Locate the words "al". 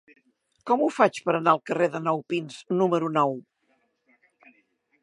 1.53-1.61